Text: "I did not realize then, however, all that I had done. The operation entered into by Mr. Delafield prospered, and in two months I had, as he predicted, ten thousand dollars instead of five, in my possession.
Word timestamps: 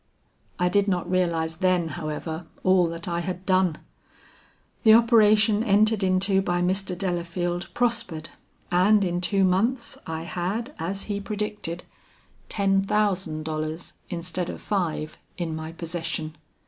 "I 0.57 0.67
did 0.67 0.87
not 0.87 1.07
realize 1.07 1.57
then, 1.57 1.89
however, 1.89 2.47
all 2.63 2.87
that 2.87 3.07
I 3.07 3.19
had 3.19 3.45
done. 3.45 3.77
The 4.81 4.95
operation 4.95 5.63
entered 5.63 6.01
into 6.03 6.41
by 6.41 6.59
Mr. 6.59 6.97
Delafield 6.97 7.71
prospered, 7.75 8.29
and 8.71 9.05
in 9.05 9.21
two 9.21 9.43
months 9.43 9.99
I 10.07 10.23
had, 10.23 10.73
as 10.79 11.03
he 11.03 11.19
predicted, 11.19 11.83
ten 12.49 12.81
thousand 12.81 13.43
dollars 13.43 13.93
instead 14.09 14.49
of 14.49 14.59
five, 14.59 15.19
in 15.37 15.55
my 15.55 15.71
possession. 15.71 16.35